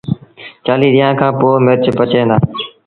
چآليٚه 0.65 0.91
ڏيݩهآݩ 0.95 1.17
کآݩ 1.19 1.37
پو 1.39 1.47
مرچ 1.65 1.83
پچيٚن 1.97 2.27
دآ 2.29 2.37